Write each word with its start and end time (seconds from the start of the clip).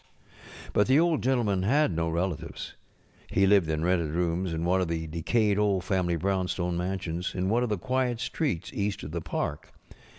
But 0.73 0.87
the 0.87 0.99
Old 0.99 1.21
Gentleman 1.21 1.61
had 1.61 1.91
no 1.95 2.09
relatives. 2.09 2.73
He 3.27 3.45
lived 3.45 3.69
in 3.69 3.85
rented 3.85 4.09
rooms 4.09 4.51
in 4.51 4.65
one 4.65 4.81
of 4.81 4.87
the 4.87 5.05
decayed 5.05 5.59
old 5.59 5.83
family 5.83 6.15
brownstone 6.15 6.75
mansions 6.75 7.35
in 7.35 7.49
one 7.49 7.61
of 7.61 7.69
the 7.69 7.77
quiet 7.77 8.19
streets 8.19 8.73
east 8.73 9.03
of 9.03 9.11
the 9.11 9.21
park. 9.21 9.71